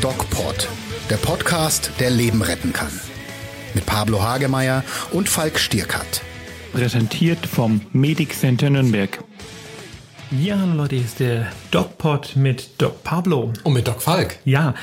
[0.00, 0.68] DocPod,
[1.10, 3.00] der Podcast, der Leben retten kann.
[3.74, 6.22] Mit Pablo Hagemeier und Falk Stierkat.
[6.72, 9.18] Präsentiert vom Medic Center Nürnberg.
[10.32, 13.52] Ja, hallo Leute, hier ist der DocPod mit Doc Pablo.
[13.62, 14.38] Und mit Doc Falk.
[14.44, 14.74] Ja,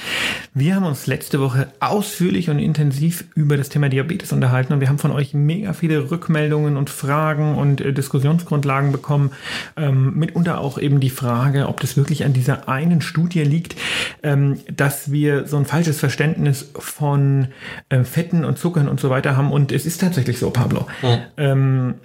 [0.54, 4.88] wir haben uns letzte Woche ausführlich und intensiv über das Thema Diabetes unterhalten und wir
[4.88, 9.32] haben von euch mega viele Rückmeldungen und Fragen und äh, Diskussionsgrundlagen bekommen.
[9.75, 13.75] Ähm, mitunter auch eben die Frage, ob das wirklich an dieser einen Studie liegt,
[14.24, 17.50] ähm, dass wir so ein falsches Verständnis von
[17.89, 19.52] äh, Fetten und Zuckern und so weiter haben.
[19.52, 20.88] Und es ist tatsächlich so, Pablo.
[21.02, 21.19] Ja.
[21.36, 21.96] Ähm,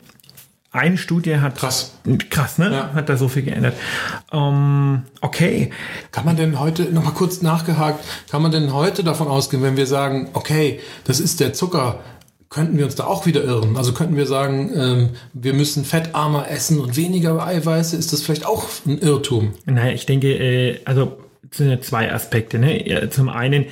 [0.70, 1.92] eine Studie hat Krass.
[2.30, 2.70] krass, ne?
[2.72, 2.92] Ja.
[2.94, 3.74] Hat da so viel geändert.
[4.32, 5.70] Ähm, okay,
[6.12, 9.86] Kann man denn heute, nochmal kurz nachgehakt, kann man denn heute davon ausgehen, wenn wir
[9.86, 12.00] sagen, okay, das ist der Zucker,
[12.50, 13.76] könnten wir uns da auch wieder irren?
[13.76, 17.96] Also könnten wir sagen, ähm, wir müssen fettarmer essen und weniger Eiweiße?
[17.96, 19.54] Ist das vielleicht auch ein Irrtum?
[19.66, 21.18] Naja, ich denke, äh, also
[21.50, 22.58] sind ja zwei Aspekte.
[22.58, 22.88] Ne?
[22.88, 23.66] Ja, Zum einen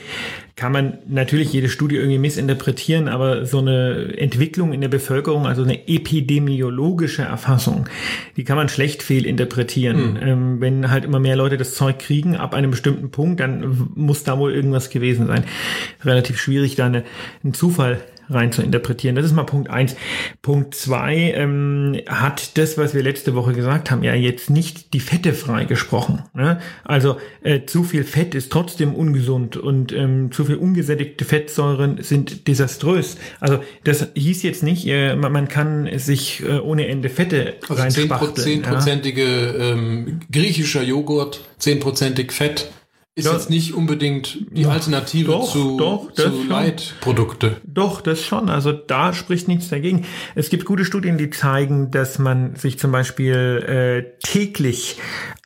[0.56, 5.62] kann man natürlich jede Studie irgendwie missinterpretieren, aber so eine Entwicklung in der Bevölkerung, also
[5.62, 7.86] eine epidemiologische Erfassung,
[8.38, 10.18] die kann man schlecht fehlinterpretieren.
[10.22, 14.24] Ähm, wenn halt immer mehr Leute das Zeug kriegen, ab einem bestimmten Punkt, dann muss
[14.24, 15.44] da wohl irgendwas gewesen sein.
[16.02, 17.04] Relativ schwierig, da eine,
[17.44, 19.14] einen Zufall rein zu interpretieren.
[19.16, 19.96] Das ist mal Punkt eins.
[20.42, 25.00] Punkt zwei ähm, hat das, was wir letzte Woche gesagt haben, ja jetzt nicht die
[25.00, 26.22] Fette freigesprochen.
[26.34, 26.60] Ne?
[26.84, 32.48] Also äh, zu viel Fett ist trotzdem ungesund und ähm, zu viel ungesättigte Fettsäuren sind
[32.48, 33.16] desaströs.
[33.40, 37.82] Also das hieß jetzt nicht, äh, man, man kann sich äh, ohne Ende Fette Also
[37.82, 38.64] reinspachteln.
[38.64, 42.70] 10%ige ähm, griechischer Joghurt, 10%ig Fett.
[43.18, 43.32] Ist Ja.
[43.32, 46.44] jetzt nicht unbedingt die Alternative Doch, zu, doch, zu.
[46.50, 47.56] Leitprodukte.
[47.64, 48.50] Doch, das schon.
[48.50, 50.04] Also da spricht nichts dagegen.
[50.34, 53.32] Es gibt gute Studien, die zeigen, dass man sich zum Beispiel
[54.12, 54.98] äh, täglich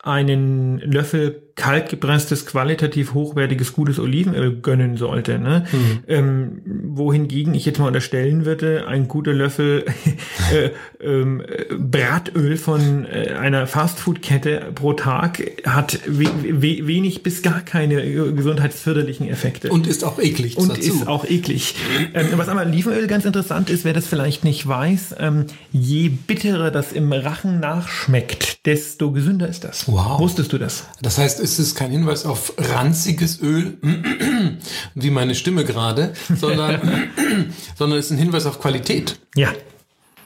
[0.03, 5.37] einen Löffel kaltgepresstes, qualitativ hochwertiges, gutes Olivenöl gönnen sollte.
[5.37, 5.65] Ne?
[6.07, 9.85] Ähm, wohingegen ich jetzt mal unterstellen würde, ein guter Löffel
[10.53, 10.71] äh,
[11.05, 17.61] ähm, äh, Bratöl von äh, einer Fastfood-Kette pro Tag hat we we wenig bis gar
[17.61, 19.69] keine äh, gesundheitsförderlichen Effekte.
[19.69, 20.81] Und ist auch eklig Und dazu.
[20.81, 21.75] ist auch eklig.
[22.15, 26.71] ähm, was aber Olivenöl ganz interessant ist, wer das vielleicht nicht weiß, ähm, je bitterer
[26.71, 29.90] das im Rachen nachschmeckt, desto gesünder ist das.
[29.91, 30.19] Wow.
[30.19, 30.85] Wusstest du das?
[31.01, 33.77] Das heißt, es ist kein Hinweis auf ranziges Öl,
[34.95, 37.09] wie meine Stimme gerade, sondern,
[37.77, 39.19] sondern es ist ein Hinweis auf Qualität.
[39.35, 39.49] Ja.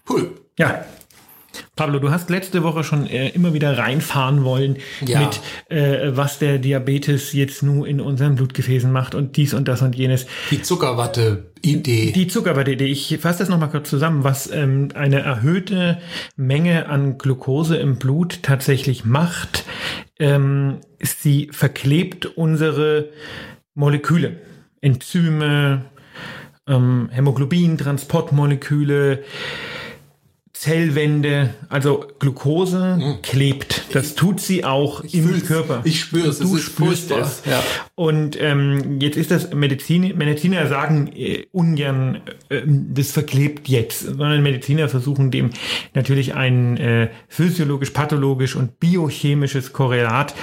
[0.07, 0.39] Cool.
[0.59, 0.85] Ja.
[1.75, 5.19] Pablo, du hast letzte Woche schon äh, immer wieder reinfahren wollen Ja.
[5.19, 9.81] mit, äh, was der Diabetes jetzt nur in unseren Blutgefäßen macht und dies und das
[9.81, 10.25] und jenes.
[10.51, 12.11] Die Zuckerwatte-Idee.
[12.13, 15.99] Die Zuckerwatte-Idee, ich fasse das nochmal kurz zusammen, was ähm, eine erhöhte
[16.37, 19.65] Menge an Glucose im Blut tatsächlich macht.
[20.17, 23.09] Ähm, sie verklebt unsere
[23.73, 24.37] Moleküle,
[24.79, 25.85] Enzyme,
[26.67, 29.23] ähm, Hämoglobin, Transportmoleküle,
[30.55, 33.93] Zellwände, also Glucose klebt.
[33.93, 35.43] Das tut sie auch im Mhm.
[35.43, 35.81] Körper.
[35.83, 36.39] Ich spüre es.
[36.39, 37.19] Du spürst furchtbar.
[37.27, 37.43] es.
[37.45, 37.61] Ja.
[37.95, 44.41] Und ähm, jetzt ist das Medizin, Mediziner sagen äh, ungern, äh, das verklebt jetzt, sondern
[44.43, 45.49] Mediziner versuchen dem
[45.93, 50.33] natürlich ein äh, physiologisch, pathologisch und biochemisches Korrelat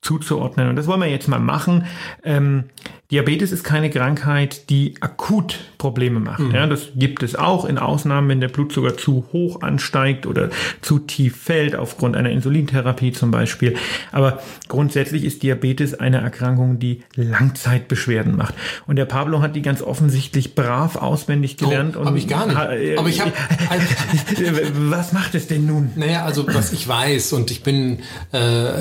[0.00, 0.68] zuzuordnen.
[0.68, 1.86] Und das wollen wir jetzt mal machen.
[2.22, 2.64] Ähm,
[3.10, 6.42] Diabetes ist keine Krankheit, die akut Probleme macht.
[6.52, 10.50] Ja, das gibt es auch in Ausnahmen, wenn der Blutzucker zu hoch ansteigt oder
[10.82, 13.76] zu tief fällt, aufgrund einer Insulintherapie zum Beispiel.
[14.10, 18.54] Aber grundsätzlich ist Diabetes eine Erkrankung, die Langzeitbeschwerden macht.
[18.88, 21.96] Und der Pablo hat die ganz offensichtlich brav auswendig gelernt.
[21.96, 22.56] Oh, und hab ich gar nicht.
[22.58, 23.32] Äh, Aber ich hab-
[24.90, 25.90] Was macht es denn nun?
[25.96, 28.00] Naja, also was ich weiß, und ich bin,
[28.32, 28.38] äh,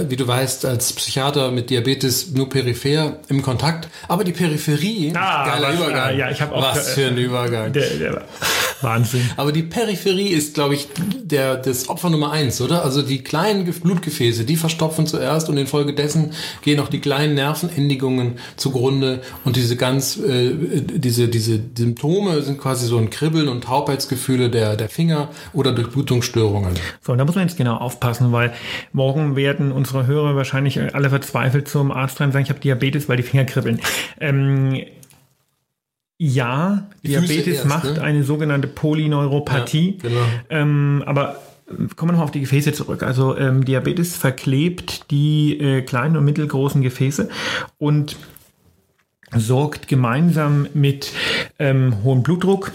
[0.09, 5.45] wie du weißt, als Psychiater mit Diabetes nur peripher im Kontakt, aber die Peripherie, Ah,
[5.47, 6.17] geiler was- Übergang.
[6.17, 7.71] ja, ich hab auch- was für ein Übergang.
[7.73, 8.23] Der, der
[8.81, 9.21] Wahnsinn.
[9.37, 10.87] aber die Peripherie ist, glaube ich,
[11.23, 12.83] der, das Opfer Nummer eins, oder?
[12.83, 18.33] Also die kleinen Ge- Blutgefäße, die verstopfen zuerst und infolgedessen gehen auch die kleinen Nervenendigungen
[18.57, 24.49] zugrunde und diese ganz, äh, diese, diese Symptome sind quasi so ein Kribbeln und Taubheitsgefühle
[24.49, 26.73] der, der Finger oder Durchblutungsstörungen.
[27.01, 28.53] So, und da muss man jetzt genau aufpassen, weil
[28.91, 33.07] morgen werden unsere Hörer wahrscheinlich alle verzweifelt zum Arzt rein und sagen, ich habe Diabetes,
[33.09, 33.79] weil die Finger kribbeln.
[34.19, 34.83] Ähm,
[36.17, 38.01] ja, Die Diabetes erst, macht ne?
[38.01, 39.97] eine sogenannte Polyneuropathie.
[40.01, 40.21] Ja, genau.
[40.49, 43.03] ähm, aber äh, kommen wir noch auf die Gefäße zurück.
[43.03, 47.29] Also ähm, Diabetes verklebt die äh, kleinen und mittelgroßen Gefäße
[47.77, 48.15] und
[49.35, 51.11] sorgt gemeinsam mit
[51.59, 52.71] ähm, hohem Blutdruck,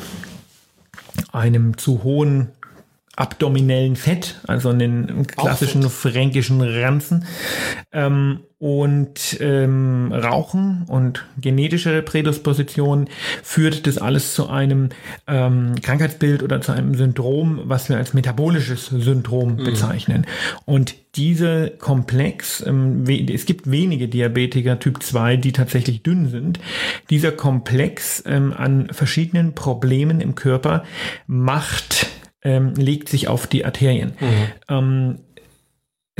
[1.32, 2.48] einem zu hohen
[3.16, 7.24] abdominellen Fett, also einen klassischen fränkischen Ranzen.
[7.92, 13.08] Ähm, und ähm, Rauchen und genetische Prädisposition
[13.42, 14.90] führt das alles zu einem
[15.26, 19.64] ähm, Krankheitsbild oder zu einem Syndrom, was wir als metabolisches Syndrom mhm.
[19.64, 20.26] bezeichnen.
[20.66, 26.60] Und diese Komplex, ähm, es gibt wenige Diabetiker Typ 2, die tatsächlich dünn sind.
[27.08, 30.84] Dieser Komplex ähm, an verschiedenen Problemen im Körper
[31.26, 32.08] macht
[32.42, 34.12] ähm, legt sich auf die Arterien.
[34.20, 34.26] Mhm.
[34.68, 35.18] Ähm,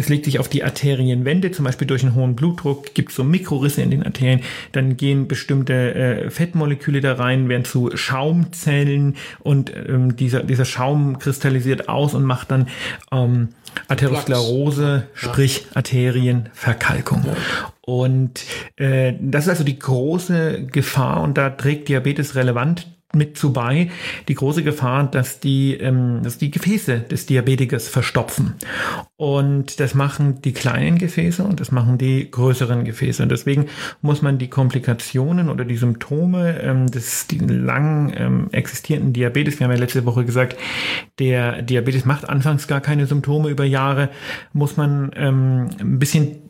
[0.00, 3.24] es legt sich auf die Arterienwände, zum Beispiel durch einen hohen Blutdruck, gibt es so
[3.24, 4.40] Mikrorisse in den Arterien,
[4.72, 11.18] dann gehen bestimmte äh, Fettmoleküle da rein, werden zu Schaumzellen und ähm, dieser, dieser Schaum
[11.18, 12.68] kristallisiert aus und macht dann
[13.12, 13.50] ähm,
[13.88, 15.66] Arteriosklerose, sprich.
[15.74, 17.24] Arterienverkalkung.
[17.24, 17.36] Ja.
[17.82, 18.44] Und
[18.76, 23.90] äh, das ist also die große Gefahr und da trägt Diabetes relevant mit zu bei
[24.28, 28.54] die große Gefahr, dass die, ähm, dass die Gefäße des Diabetikers verstopfen.
[29.16, 33.22] Und das machen die kleinen Gefäße und das machen die größeren Gefäße.
[33.22, 33.66] Und deswegen
[34.00, 39.72] muss man die Komplikationen oder die Symptome ähm, des lang ähm, existierenden Diabetes, wir haben
[39.72, 40.56] ja letzte Woche gesagt,
[41.18, 44.10] der Diabetes macht anfangs gar keine Symptome über Jahre,
[44.52, 46.49] muss man ähm, ein bisschen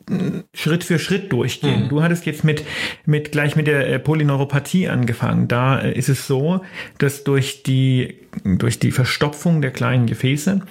[0.53, 1.85] Schritt für Schritt durchgehen.
[1.85, 1.89] Mhm.
[1.89, 2.63] Du hattest jetzt mit,
[3.05, 5.47] mit gleich mit der äh, Polyneuropathie angefangen.
[5.47, 6.61] Da äh, ist es so,
[6.97, 10.61] dass durch die, durch die Verstopfung der kleinen Gefäße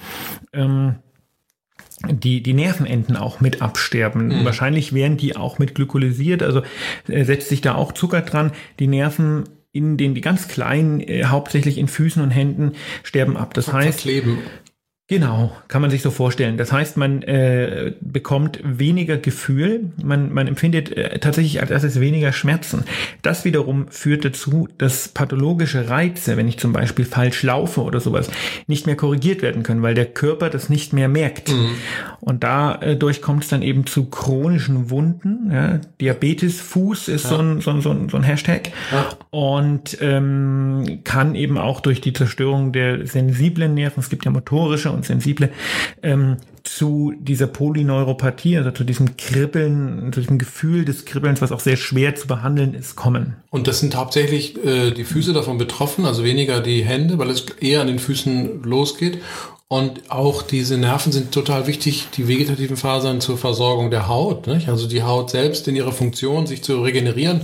[0.53, 0.97] ähm,
[2.09, 4.29] die, die Nervenenden auch mit absterben.
[4.29, 4.45] Mhm.
[4.45, 6.63] Wahrscheinlich werden die auch mit glykolysiert, also
[7.09, 8.53] äh, setzt sich da auch Zucker dran.
[8.79, 12.73] Die Nerven in den die ganz kleinen, äh, hauptsächlich in Füßen und Händen,
[13.03, 13.55] sterben ab.
[13.55, 14.39] Das heißt, Verkleben.
[15.11, 16.57] Genau, kann man sich so vorstellen.
[16.57, 22.33] Das heißt, man äh, bekommt weniger Gefühl, man, man empfindet äh, tatsächlich als erstes weniger
[22.33, 22.85] Schmerzen.
[23.21, 28.31] Das wiederum führt dazu, dass pathologische Reize, wenn ich zum Beispiel falsch laufe oder sowas,
[28.69, 31.49] nicht mehr korrigiert werden können, weil der Körper das nicht mehr merkt.
[31.49, 31.71] Mhm.
[32.21, 35.51] Und dadurch kommt es dann eben zu chronischen Wunden.
[35.53, 35.81] Ja?
[36.01, 37.31] Diabetes Fuß ist ja.
[37.31, 39.09] so, ein, so, ein, so, ein, so ein Hashtag ja.
[39.31, 44.93] und ähm, kann eben auch durch die Zerstörung der sensiblen Nerven, es gibt ja motorische
[44.93, 45.51] und sensible,
[46.03, 51.61] ähm, zu dieser Polyneuropathie, also zu diesem Kribbeln, zu diesem Gefühl des Kribbelns, was auch
[51.61, 53.37] sehr schwer zu behandeln ist, kommen.
[53.51, 57.47] Und das sind hauptsächlich äh, die Füße davon betroffen, also weniger die Hände, weil es
[57.61, 59.19] eher an den Füßen losgeht.
[59.73, 64.49] Und auch diese Nerven sind total wichtig, die vegetativen Fasern zur Versorgung der Haut.
[64.49, 64.69] Nicht?
[64.69, 67.43] Also die Haut selbst in ihrer Funktion, sich zu regenerieren,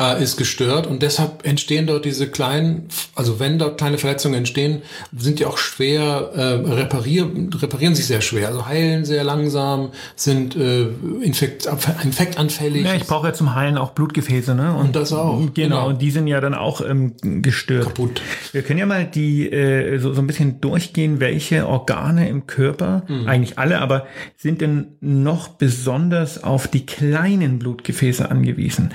[0.00, 4.82] äh, ist gestört und deshalb entstehen dort diese kleinen, also wenn dort kleine Verletzungen entstehen,
[5.16, 6.42] sind die auch schwer, äh,
[6.72, 10.86] reparieren, reparieren sich sehr schwer, also heilen sehr langsam, sind äh,
[11.22, 11.68] infekt,
[12.02, 12.84] infektanfällig.
[12.84, 14.74] Ja, ich brauche ja zum Heilen auch Blutgefäße, ne?
[14.74, 15.38] Und, und das auch.
[15.38, 17.84] Genau, genau, und die sind ja dann auch ähm, gestört.
[17.84, 18.22] Kaputt.
[18.52, 23.02] Wir können ja mal die äh, so, so ein bisschen durchgehen, welche Organe im Körper,
[23.06, 23.28] mhm.
[23.28, 24.06] eigentlich alle, aber
[24.36, 28.92] sind denn noch besonders auf die kleinen Blutgefäße angewiesen?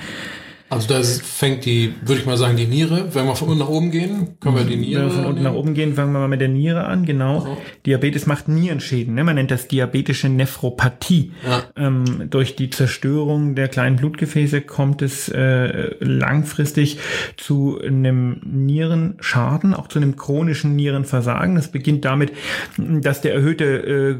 [0.68, 3.14] Also da fängt die, würde ich mal sagen, die Niere.
[3.14, 5.02] Wenn wir von unten nach oben gehen, können wir die Niere.
[5.02, 7.04] Wenn wir von unten nach oben gehen, fangen wir mal mit der Niere an.
[7.04, 7.36] Genau.
[7.36, 7.56] Also.
[7.86, 9.14] Diabetes macht Nierenschäden.
[9.14, 9.22] Ne?
[9.22, 11.32] Man nennt das diabetische Nephropathie.
[11.46, 11.62] Ja.
[11.76, 16.98] Ähm, durch die Zerstörung der kleinen Blutgefäße kommt es äh, langfristig
[17.36, 21.54] zu einem Nierenschaden, auch zu einem chronischen Nierenversagen.
[21.54, 22.32] Das beginnt damit,
[22.76, 24.16] dass der erhöhte äh,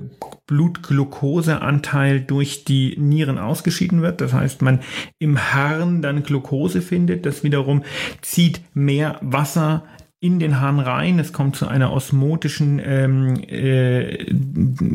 [0.47, 4.21] Blutglukoseanteil durch die Nieren ausgeschieden wird.
[4.21, 4.81] Das heißt, man
[5.19, 7.27] im Harn dann Glucose findet.
[7.27, 7.83] Das wiederum
[8.23, 9.85] zieht mehr Wasser
[10.19, 11.19] in den Hahn rein.
[11.19, 14.27] Es kommt zu einer osmotischen, ähm, äh,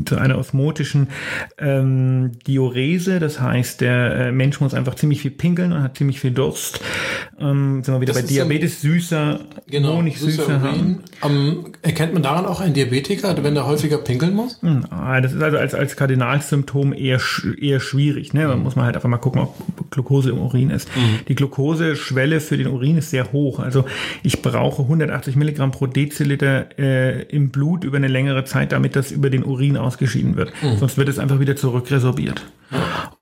[0.05, 1.09] zu einer osmotischen
[1.59, 3.19] ähm, Diurese.
[3.19, 6.81] Das heißt, der äh, Mensch muss einfach ziemlich viel pinkeln und hat ziemlich viel Durst.
[7.39, 11.03] Ähm, sind wir wieder das bei Diabetes, so süßer, genau, Honigsüßer haben.
[11.21, 14.59] Um, erkennt man daran auch einen Diabetiker, wenn er häufiger pinkeln muss?
[14.63, 17.21] Hm, ah, das ist also als, als Kardinalsymptom eher,
[17.59, 18.33] eher schwierig.
[18.33, 18.47] Ne?
[18.47, 18.63] Da mhm.
[18.63, 19.55] muss man halt einfach mal gucken, ob
[19.91, 20.89] Glucose im Urin ist.
[20.95, 21.19] Mhm.
[21.27, 23.59] Die Glukoseschwelle für den Urin ist sehr hoch.
[23.59, 23.85] Also
[24.23, 28.95] ich brauche 100 180 Milligramm pro Deziliter äh, im Blut über eine längere Zeit, damit
[28.95, 30.51] das über den Urin ausgeschieden wird.
[30.61, 30.77] Mhm.
[30.77, 32.41] Sonst wird es einfach wieder zurückresorbiert.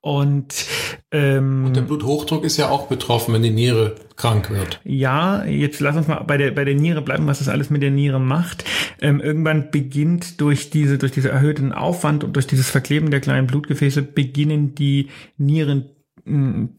[0.01, 0.65] Und,
[1.11, 4.79] ähm, Und der Bluthochdruck ist ja auch betroffen, wenn die Niere krank wird.
[4.83, 7.81] Ja, jetzt lass uns mal bei der, bei der Niere bleiben, was das alles mit
[7.81, 8.63] der Niere macht.
[9.01, 13.47] Ähm, irgendwann beginnt durch diese, durch diesen erhöhten Aufwand und durch dieses Verkleben der kleinen
[13.47, 15.85] Blutgefäße beginnen die Nieren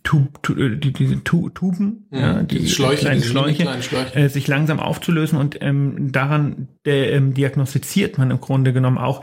[0.03, 4.17] Tub, tu, äh, die, diese tu, Tuben, Mhm, ja, die Schläuche, kleinen Schläuche, kleinen Schläuche.
[4.17, 9.23] Äh, sich langsam aufzulösen und ähm, daran der, ähm, diagnostiziert man im Grunde genommen auch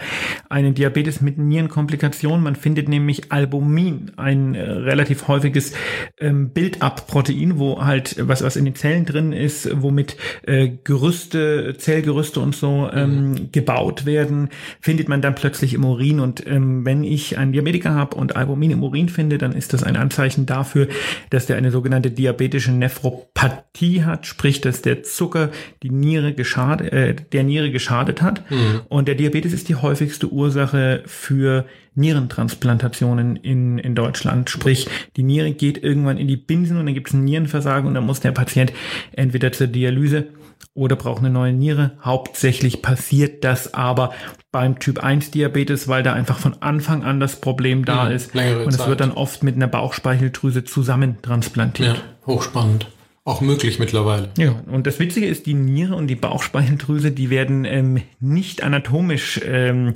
[0.49, 2.43] einen Diabetes mit Nierenkomplikationen.
[2.43, 5.73] Man findet nämlich Albumin, ein äh, relativ häufiges
[6.19, 12.39] ähm, Build-up-Protein, wo halt was was in den Zellen drin ist, womit äh, Gerüste, Zellgerüste
[12.39, 17.37] und so ähm, gebaut werden, findet man dann plötzlich im Urin und ähm, wenn ich
[17.37, 20.87] einen Diabetiker habe und Albumin im Urin finde, dann ist das ein Anzeichen dafür,
[21.29, 25.49] dass der eine sogenannte diabetische Nephropathie hat, sprich, dass der Zucker
[25.83, 28.43] die Niere geschadet, äh, der Niere geschadet hat.
[28.87, 34.49] Und der Diabetes ist die häufigste Ursache für Nierentransplantationen in, in Deutschland.
[34.49, 34.87] Sprich,
[35.17, 38.05] die Niere geht irgendwann in die Binsen und dann gibt es ein Nierenversagen und dann
[38.05, 38.71] muss der Patient
[39.13, 40.27] entweder zur Dialyse
[40.73, 41.91] oder braucht eine neue Niere.
[42.03, 44.13] Hauptsächlich passiert das aber
[44.51, 48.35] beim Typ 1 Diabetes, weil da einfach von Anfang an das Problem da Mhm, ist.
[48.35, 51.97] Und es wird dann oft mit einer Bauchspeicheldrüse zusammentransplantiert.
[51.97, 52.87] Ja, hochspannend.
[53.27, 54.29] Auch möglich mittlerweile.
[54.37, 59.41] Ja, und das Witzige ist, die Niere und die Bauchspeicheldrüse, die werden ähm, nicht anatomisch
[59.45, 59.91] ähm,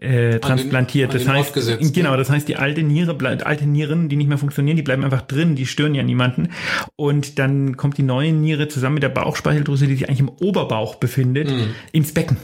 [0.00, 1.10] äh, transplantiert.
[1.10, 4.08] an das den Ort heißt, gesetzt, genau, das heißt, die alte Niere bleibt, alte Nieren,
[4.08, 6.48] die nicht mehr funktionieren, die bleiben einfach drin, die stören ja niemanden.
[6.96, 10.94] Und dann kommt die neue Niere zusammen mit der Bauchspeicheldrüse, die sich eigentlich im Oberbauch
[10.94, 11.74] befindet, Mhm.
[11.92, 12.38] ins Becken.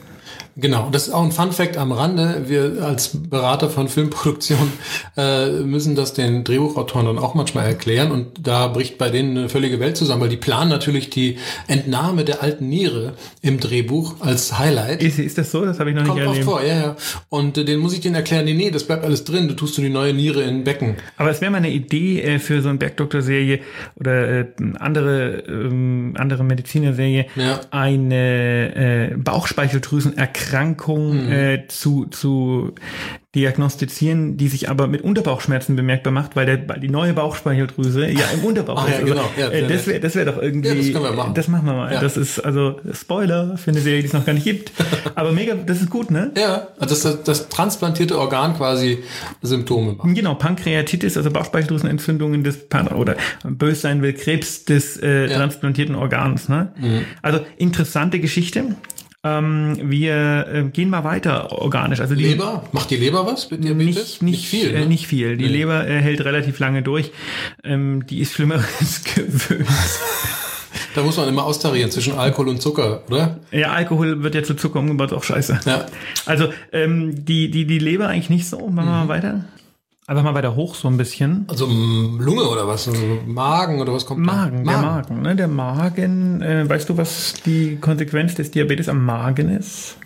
[0.59, 2.45] Genau, das ist auch ein Fun Fact am Rande.
[2.47, 4.73] Wir als Berater von Filmproduktion
[5.17, 9.49] äh, müssen das den Drehbuchautoren dann auch manchmal erklären und da bricht bei denen eine
[9.51, 11.37] völlige Welt zusammen, weil die planen natürlich die
[11.69, 15.03] Entnahme der alten Niere im Drehbuch als Highlight.
[15.03, 15.67] Ist, ist das so?
[15.67, 16.51] Das habe ich noch Kommt nicht oft erlebt.
[16.51, 16.97] vor, ja, ja.
[17.29, 19.77] Und äh, den muss ich denen erklären, nee, nee, das bleibt alles drin, du tust
[19.77, 20.97] du die neue Niere in Becken.
[21.19, 23.61] Aber es wäre mal eine Idee äh, für so eine Bergdoktor-Serie
[23.97, 24.47] oder äh,
[24.79, 27.61] andere, ähm, andere Medizinerserie, Ja.
[27.71, 29.17] eine äh,
[30.47, 32.75] Bauchspeicheldrüsenerkrankung äh, zu, zu
[33.35, 38.25] diagnostizieren, die sich aber mit Unterbauchschmerzen bemerkbar macht, weil, der, weil die neue Bauchspeicheldrüse ja
[38.33, 38.93] im Unterbauch Ah, ist.
[38.93, 39.31] ja, Also, genau.
[39.39, 40.69] Ja, äh, das wäre das wär doch irgendwie.
[40.69, 41.35] Ja, das können wir machen.
[41.35, 41.93] Das machen wir mal.
[41.93, 42.01] Ja.
[42.01, 44.73] Das ist also Spoiler für eine Serie, die es noch gar nicht gibt.
[45.15, 46.33] aber mega, das ist gut, ne?
[46.37, 49.03] Ja, also das, das, transplantierte Organ quasi
[49.43, 50.15] Symptome macht.
[50.15, 56.49] Genau, Pankreatitis, also Bauchspeicheldrüsenentzündungen des Pan oder bös sein will, Krebs des äh, transplantierten Organs.
[56.49, 56.73] Ne?
[57.23, 58.65] Also interessante Geschichte.
[59.27, 62.01] Ähm, wir äh, gehen mal weiter organisch.
[62.01, 62.65] Also die Leber?
[62.73, 64.21] Macht die Leber was mit Diabetes?
[64.21, 64.71] nicht, nicht, viel.
[64.75, 64.87] äh, Ne?
[64.87, 65.37] nicht viel.
[65.37, 67.11] Die Leber äh, hält relativ lange durch.
[67.65, 69.67] Ähm, die ist Schlimmeres gewöhnt.
[70.95, 73.39] Da muss man immer austarieren zwischen Alkohol und Zucker, oder?
[73.51, 75.61] ja, Alkohol wird ja zu Zucker umgebaut, ist auch scheiße.
[75.67, 75.87] Ja.
[76.27, 78.59] Also ähm, die, die, die Leber eigentlich nicht so.
[78.69, 79.45] Machen wir mal weiter.
[80.09, 81.47] Einfach mal weiter hoch so ein bisschen.
[81.49, 82.87] Also Lunge oder was?
[82.87, 84.33] Also Magen oder was kommt da?
[84.33, 85.23] Magen, der Magen.
[85.23, 85.35] Ne?
[85.35, 89.97] Der Magen, äh, weißt du, was die Konsequenz des Diabetes am Magen ist?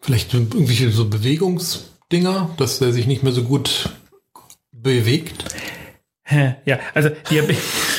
[0.00, 3.90] Vielleicht irgendwelche so Bewegungsdinger, dass der sich nicht mehr so gut
[4.72, 5.44] bewegt.
[6.22, 6.56] Hä?
[6.64, 7.62] Ja, also Diabetes.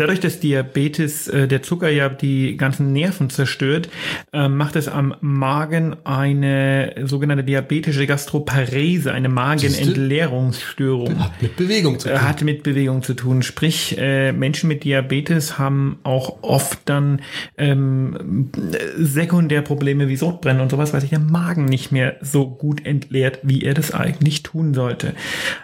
[0.00, 3.90] Dadurch, dass Diabetes, äh, der Zucker ja die ganzen Nerven zerstört,
[4.32, 11.18] äh, macht es am Magen eine sogenannte diabetische Gastroparese, eine Magenentleerungsstörung.
[11.18, 12.16] Hat mit Bewegung zu tun.
[12.16, 13.42] Äh, Hat mit Bewegung zu tun.
[13.42, 17.20] Sprich, äh, Menschen mit Diabetes haben auch oft dann
[17.58, 18.48] ähm,
[18.96, 23.64] Sekundärprobleme wie Sodbrennen und sowas, weil sich der Magen nicht mehr so gut entleert, wie
[23.64, 25.12] er das eigentlich tun sollte.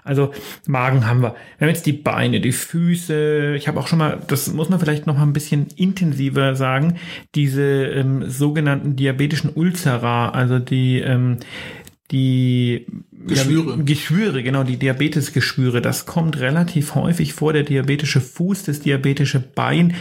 [0.05, 0.33] Also
[0.67, 1.35] Magen haben wir.
[1.57, 3.55] Wir haben jetzt die Beine, die Füße.
[3.57, 6.97] Ich habe auch schon mal, das muss man vielleicht noch mal ein bisschen intensiver sagen,
[7.35, 11.39] diese ähm, sogenannten diabetischen Ulcera, also die ähm,
[12.11, 12.87] die
[13.27, 13.77] Geschwüre.
[13.77, 15.81] Ja, Geschwüre, genau, die Diabetesgeschwüre.
[15.81, 17.53] Das kommt relativ häufig vor.
[17.53, 19.95] Der diabetische Fuß, das diabetische Bein,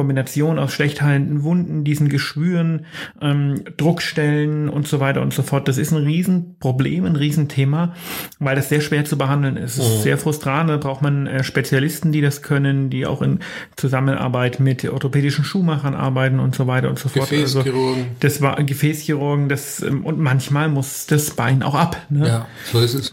[0.00, 2.86] Kombination aus schlecht heilenden Wunden, diesen Geschwüren,
[3.20, 5.68] ähm, Druckstellen und so weiter und so fort.
[5.68, 7.92] Das ist ein Riesenproblem, ein Riesenthema,
[8.38, 9.76] weil das sehr schwer zu behandeln ist.
[9.76, 10.70] Es ist sehr frustrierend.
[10.70, 13.40] Da braucht man äh, Spezialisten, die das können, die auch in
[13.76, 17.30] Zusammenarbeit mit orthopädischen Schuhmachern arbeiten und so weiter und so fort.
[17.30, 18.06] Also, Gefäßchirurgen.
[18.20, 21.98] das war Gefäßchirurgen, das ähm, und manchmal muss das Bein auch ab.
[22.08, 22.26] Ne?
[22.26, 23.12] Ja, so ist es.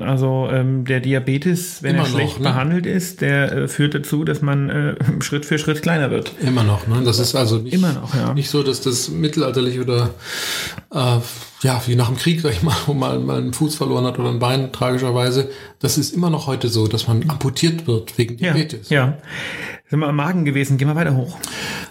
[0.00, 2.50] Also ähm, der Diabetes, wenn Immer er schlecht noch, ne?
[2.50, 6.32] behandelt ist, der äh, führt dazu, dass man äh, Schritt für Schritt kleiner wird.
[6.40, 7.02] Immer noch, ne?
[7.04, 8.34] Das ist also nicht, Immer noch, ja.
[8.34, 10.10] nicht so, dass das mittelalterlich oder
[10.92, 11.18] äh,
[11.62, 14.18] ja, wie nach dem Krieg, sag ich mal, wo man mal einen Fuß verloren hat
[14.18, 15.50] oder ein Bein, tragischerweise.
[15.78, 18.90] Das ist immer noch heute so, dass man amputiert wird wegen Ja, Diabetes.
[18.90, 19.18] ja.
[19.88, 21.38] Sind wir am Magen gewesen, gehen wir weiter hoch.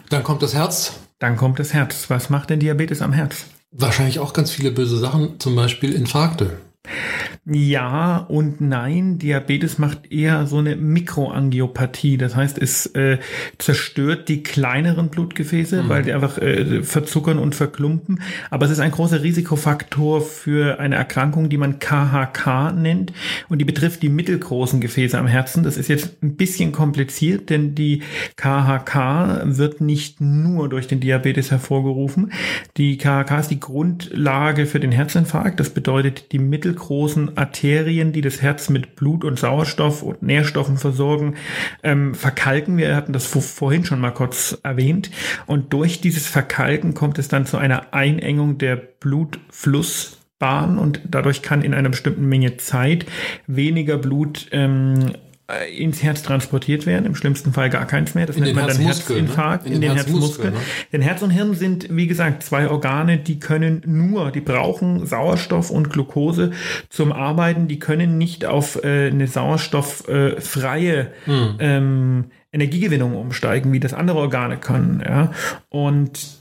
[0.09, 0.93] Dann kommt das Herz.
[1.19, 2.05] Dann kommt das Herz.
[2.09, 3.45] Was macht denn Diabetes am Herz?
[3.71, 6.57] Wahrscheinlich auch ganz viele böse Sachen, zum Beispiel Infarkte.
[7.51, 9.17] Ja und nein.
[9.17, 12.17] Diabetes macht eher so eine Mikroangiopathie.
[12.17, 13.17] Das heißt, es äh,
[13.57, 15.89] zerstört die kleineren Blutgefäße, mhm.
[15.89, 18.21] weil die einfach äh, verzuckern und verklumpen.
[18.49, 23.13] Aber es ist ein großer Risikofaktor für eine Erkrankung, die man KHK nennt.
[23.47, 25.63] Und die betrifft die mittelgroßen Gefäße am Herzen.
[25.63, 28.03] Das ist jetzt ein bisschen kompliziert, denn die
[28.35, 32.31] KHK wird nicht nur durch den Diabetes hervorgerufen.
[32.77, 35.59] Die KHK ist die Grundlage für den Herzinfarkt.
[35.59, 41.35] Das bedeutet, die mittelgroßen Arterien, die das Herz mit Blut und Sauerstoff und Nährstoffen versorgen,
[41.83, 42.77] ähm, verkalken.
[42.77, 45.09] Wir hatten das vorhin schon mal kurz erwähnt.
[45.47, 51.61] Und durch dieses Verkalken kommt es dann zu einer Einengung der Blutflussbahn und dadurch kann
[51.61, 53.05] in einer bestimmten Menge Zeit
[53.47, 55.28] weniger Blut ähm, äh,
[55.75, 58.25] ins Herz transportiert werden, im schlimmsten Fall gar keins mehr.
[58.25, 59.69] Das in nennt man dann Herzinfarkt, ne?
[59.69, 60.51] in, in, den, den Herzmuskel.
[60.51, 60.57] Ne?
[60.93, 65.71] Denn Herz und Hirn sind, wie gesagt, zwei Organe, die können nur, die brauchen Sauerstoff
[65.71, 66.51] und Glucose
[66.89, 71.55] zum Arbeiten, die können nicht auf äh, eine sauerstofffreie äh, hm.
[71.59, 75.03] ähm, Energiegewinnung umsteigen, wie das andere Organe können.
[75.05, 75.31] Ja?
[75.69, 76.39] Und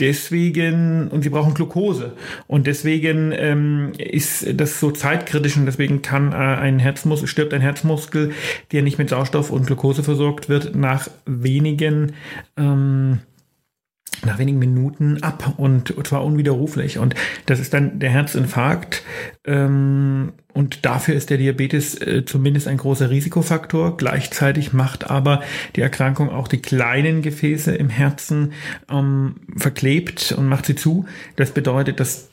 [0.00, 2.12] deswegen, und sie brauchen Glucose.
[2.46, 7.60] Und deswegen ähm, ist das so zeitkritisch und deswegen kann äh, ein Herzmuskel, stirbt ein
[7.60, 8.32] Herzmuskel,
[8.72, 12.12] der nicht mit Sauerstoff und Glucose versorgt wird, nach wenigen
[12.56, 13.20] ähm,
[14.24, 16.98] nach wenigen Minuten ab und zwar unwiderruflich.
[16.98, 17.14] Und
[17.46, 19.02] das ist dann der Herzinfarkt.
[19.44, 23.96] Ähm, und dafür ist der Diabetes äh, zumindest ein großer Risikofaktor.
[23.96, 25.42] Gleichzeitig macht aber
[25.76, 28.52] die Erkrankung auch die kleinen Gefäße im Herzen
[28.90, 31.06] ähm, verklebt und macht sie zu.
[31.36, 32.30] Das bedeutet, dass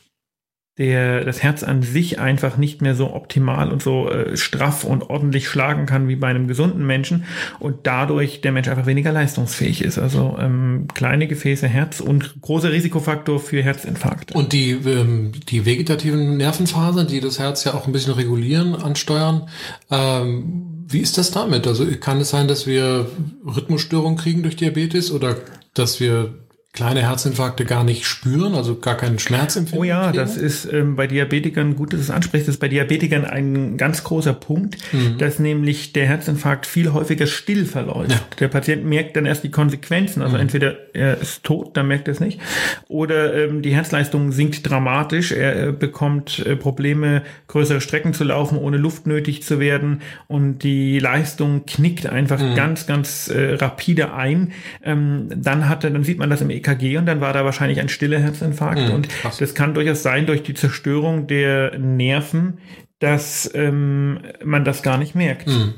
[0.78, 5.10] der das Herz an sich einfach nicht mehr so optimal und so äh, straff und
[5.10, 7.24] ordentlich schlagen kann wie bei einem gesunden Menschen
[7.60, 9.98] und dadurch der Mensch einfach weniger leistungsfähig ist.
[9.98, 14.34] Also ähm, kleine Gefäße, Herz und großer Risikofaktor für Herzinfarkt.
[14.34, 19.48] Und die, ähm, die vegetativen Nervenfasern, die das Herz ja auch ein bisschen regulieren, ansteuern,
[19.90, 21.68] ähm, wie ist das damit?
[21.68, 23.10] Also kann es sein, dass wir
[23.46, 25.38] Rhythmusstörungen kriegen durch Diabetes oder
[25.74, 26.45] dass wir
[26.76, 29.82] kleine Herzinfarkte gar nicht spüren, also gar keinen Schmerz empfinden?
[29.82, 30.18] Oh ja, kriegen?
[30.18, 34.04] das ist ähm, bei Diabetikern, gut, dass es anspricht, das ist bei Diabetikern ein ganz
[34.04, 35.18] großer Punkt, mhm.
[35.18, 38.12] dass nämlich der Herzinfarkt viel häufiger still verläuft.
[38.12, 38.20] Ja.
[38.40, 40.42] Der Patient merkt dann erst die Konsequenzen, also mhm.
[40.42, 42.42] entweder er ist tot, dann merkt er es nicht,
[42.90, 48.58] oder ähm, die Herzleistung sinkt dramatisch, er äh, bekommt äh, Probleme, größere Strecken zu laufen,
[48.58, 52.56] ohne Luft nötig zu werden und die Leistung knickt einfach mhm.
[52.56, 54.52] ganz, ganz äh, rapide ein.
[54.84, 57.80] Ähm, dann hat er, dann sieht man das im EKG und dann war da wahrscheinlich
[57.80, 58.82] ein stiller Herzinfarkt.
[58.82, 59.38] Mhm, und krass.
[59.38, 62.60] das kann durchaus sein durch die Zerstörung der Nerven,
[63.00, 65.48] dass ähm, man das gar nicht merkt.
[65.48, 65.74] Mhm.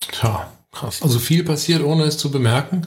[0.00, 1.02] Tja, krass.
[1.02, 2.86] Also viel passiert, ohne es zu bemerken.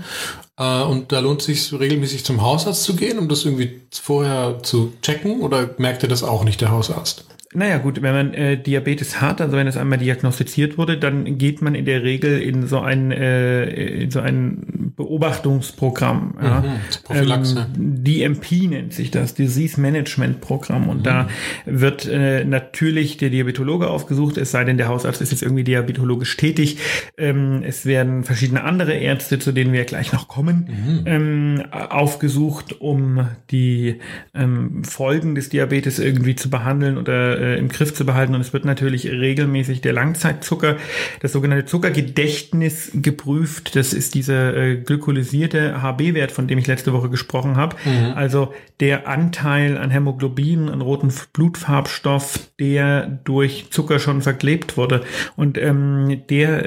[0.57, 4.59] Äh, und da lohnt es sich regelmäßig zum Hausarzt zu gehen, um das irgendwie vorher
[4.63, 5.41] zu checken.
[5.41, 7.25] Oder merkt ihr das auch nicht, der Hausarzt?
[7.53, 11.61] Naja gut, wenn man äh, Diabetes hat, also wenn es einmal diagnostiziert wurde, dann geht
[11.61, 13.65] man in der Regel in so ein, äh,
[14.03, 16.35] in so ein Beobachtungsprogramm.
[16.37, 16.63] Mhm, ja.
[17.03, 17.67] Prophylaxe.
[17.75, 20.89] Ähm, DMP nennt sich das, Disease Management Programm.
[20.89, 21.03] Und mhm.
[21.03, 21.27] da
[21.65, 26.37] wird äh, natürlich der Diabetologe aufgesucht, es sei denn, der Hausarzt ist jetzt irgendwie diabetologisch
[26.37, 26.77] tätig.
[27.17, 31.03] Ähm, es werden verschiedene andere Ärzte, zu denen wir gleich noch kommen, mhm.
[31.05, 33.99] ähm, aufgesucht, um die
[34.35, 38.35] ähm, Folgen des Diabetes irgendwie zu behandeln oder äh, im Griff zu behalten.
[38.35, 40.77] Und es wird natürlich regelmäßig der Langzeitzucker,
[41.21, 43.75] das sogenannte Zuckergedächtnis geprüft.
[43.75, 47.77] Das ist dieser äh, glykolysierte HB-Wert, von dem ich letzte Woche gesprochen habe.
[47.85, 48.13] Mhm.
[48.15, 55.03] Also der Anteil an Hämoglobin, an roten Blutfarbstoff, der durch Zucker schon verklebt wurde.
[55.35, 56.65] Und ähm, der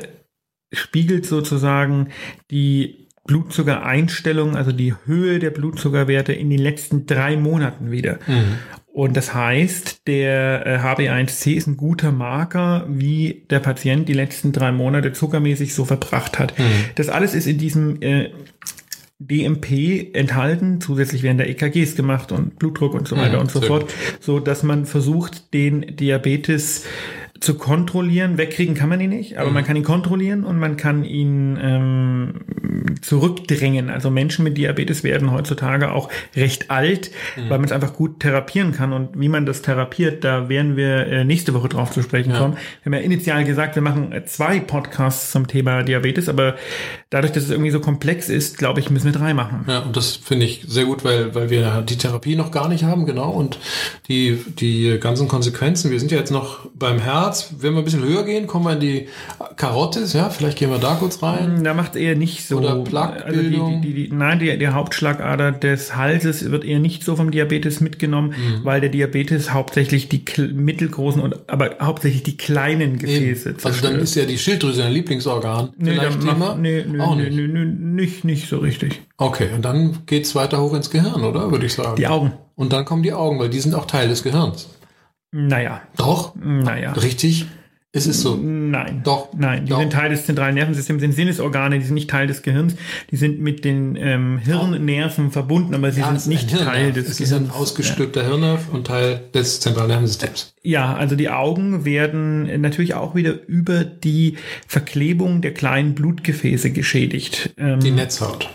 [0.72, 2.08] spiegelt sozusagen
[2.50, 8.18] die Blutzuckereinstellung, also die Höhe der Blutzuckerwerte in den letzten drei Monaten wieder.
[8.26, 8.58] Mhm.
[8.92, 14.52] Und das heißt, der HB1C äh, ist ein guter Marker, wie der Patient die letzten
[14.52, 16.56] drei Monate zuckermäßig so verbracht hat.
[16.58, 16.62] Mhm.
[16.94, 18.30] Das alles ist in diesem äh,
[19.18, 20.80] DMP enthalten.
[20.80, 24.38] Zusätzlich werden da EKGs gemacht und Blutdruck und so weiter mhm, und so fort, so
[24.38, 26.84] dass man versucht, den Diabetes
[27.44, 28.38] zu kontrollieren.
[28.38, 29.54] Wegkriegen kann man ihn nicht, aber mhm.
[29.54, 32.40] man kann ihn kontrollieren und man kann ihn ähm,
[33.02, 33.90] zurückdrängen.
[33.90, 37.50] Also Menschen mit Diabetes werden heutzutage auch recht alt, mhm.
[37.50, 38.92] weil man es einfach gut therapieren kann.
[38.92, 42.38] Und wie man das therapiert, da werden wir äh, nächste Woche drauf zu sprechen ja.
[42.38, 42.56] kommen.
[42.82, 46.56] Wir haben ja initial gesagt, wir machen äh, zwei Podcasts zum Thema Diabetes, aber
[47.10, 49.64] dadurch, dass es irgendwie so komplex ist, glaube ich, müssen wir drei machen.
[49.68, 52.84] Ja, und das finde ich sehr gut, weil, weil wir die Therapie noch gar nicht
[52.84, 53.58] haben, genau, und
[54.08, 55.90] die, die ganzen Konsequenzen.
[55.90, 57.54] Wir sind ja jetzt noch beim Herz Platz.
[57.58, 59.08] Wenn wir ein bisschen höher gehen, kommen wir in die
[59.56, 61.64] Karotis, ja, vielleicht gehen wir da kurz rein.
[61.64, 62.58] Da macht eher nicht so.
[62.58, 63.82] Oder Also Plaquebildung.
[63.82, 67.80] die, die, die, nein, die, die Hauptschlagader des Halses wird eher nicht so vom Diabetes
[67.80, 68.64] mitgenommen, Mhm.
[68.64, 74.02] weil der Diabetes hauptsächlich die mittelgroßen und aber hauptsächlich die kleinen Gefäße Also dann zerstört.
[74.02, 75.70] ist ja die Schilddrüse ein Lieblingsorgan.
[75.76, 76.34] Nee, Vielleicht Thema?
[76.34, 77.36] macht, nee, nee, Auch nee, nicht.
[77.36, 77.64] nee, nee,
[78.02, 79.00] nicht, nicht so richtig.
[79.16, 81.50] Okay, und dann geht's weiter hoch ins Gehirn, oder?
[81.50, 81.96] Würde ich sagen.
[81.96, 82.32] Die Augen.
[82.56, 84.68] Und dann kommen die Augen, weil die sind auch Teil des Gehirns.
[85.36, 86.34] Naja, Doch?
[86.36, 86.92] naja.
[86.92, 87.46] Richtig?
[87.90, 88.36] Ist es so?
[88.36, 89.02] Nein.
[89.04, 89.28] Doch.
[89.36, 89.78] Nein, die Doch.
[89.80, 92.74] sind Teil des zentralen Nervensystems, sind Sinnesorgane, die sind nicht Teil des Gehirns,
[93.10, 96.64] die sind mit den ähm, Hirnnerven verbunden, aber sie Ja, es sind nicht ein.
[96.64, 97.54] Teil des Es ist ein Gehirns.
[97.60, 100.54] ausgestülpter Hirnnerv und Teil des zentralen Nervensystems.
[100.62, 104.36] Ja, also die Augen werden natürlich auch wieder über die
[104.68, 107.50] Verklebung der kleinen Blutgefäße geschädigt.
[107.58, 108.50] Ähm, Die Netzhaut.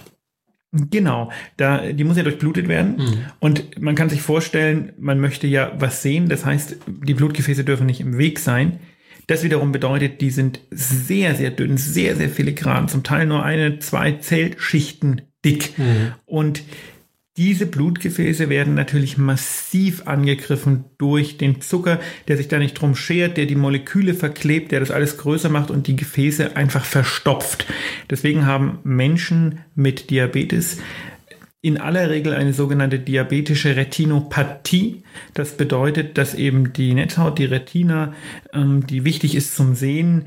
[0.71, 2.97] Genau, da, die muss ja durchblutet werden.
[2.97, 3.25] Mhm.
[3.39, 6.29] Und man kann sich vorstellen, man möchte ja was sehen.
[6.29, 8.79] Das heißt, die Blutgefäße dürfen nicht im Weg sein.
[9.25, 13.79] Das wiederum bedeutet, die sind sehr, sehr dünn, sehr, sehr filigran, zum Teil nur eine,
[13.79, 15.77] zwei Zellschichten dick.
[15.77, 16.13] Mhm.
[16.25, 16.63] Und
[17.39, 23.37] diese Blutgefäße werden natürlich massiv angegriffen durch den Zucker, der sich da nicht drum schert,
[23.37, 27.65] der die Moleküle verklebt, der das alles größer macht und die Gefäße einfach verstopft.
[28.09, 30.79] Deswegen haben Menschen mit Diabetes
[31.61, 35.03] in aller Regel eine sogenannte diabetische Retinopathie.
[35.33, 38.13] Das bedeutet, dass eben die Netzhaut, die Retina,
[38.51, 40.25] ähm, die wichtig ist zum Sehen,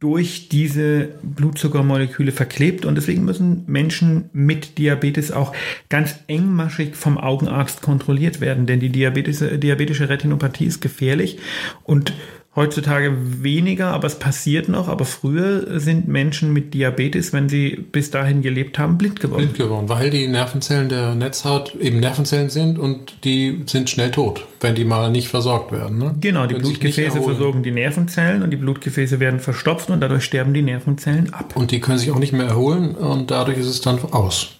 [0.00, 5.52] durch diese Blutzuckermoleküle verklebt und deswegen müssen Menschen mit Diabetes auch
[5.88, 11.38] ganz engmaschig vom Augenarzt kontrolliert werden, denn die diabetische, diabetische Retinopathie ist gefährlich
[11.84, 12.12] und
[12.58, 18.10] heutzutage weniger, aber es passiert noch, aber früher sind Menschen mit Diabetes, wenn sie bis
[18.10, 19.44] dahin gelebt haben, blind geworden.
[19.44, 24.44] Blind geworden, weil die Nervenzellen der Netzhaut eben Nervenzellen sind und die sind schnell tot,
[24.60, 25.98] wenn die mal nicht versorgt werden.
[25.98, 26.16] Ne?
[26.20, 30.52] Genau, die nicht Blutgefäße versorgen die Nervenzellen und die Blutgefäße werden verstopft und dadurch sterben
[30.52, 31.54] die Nervenzellen ab.
[31.56, 34.58] Und die können sich auch nicht mehr erholen und dadurch ist es dann aus.